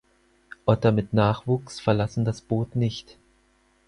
[0.65, 3.19] Otter mit Nachwuchs verlassen das Boot nicht.